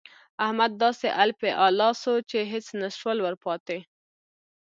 [0.45, 3.77] احمد داسې الپی الا سو چې هيڅ نه شول ورپاته.